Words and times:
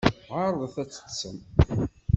Ɛerḍet 0.37 0.75
ad 0.83 0.89
teṭṭsem. 0.91 1.37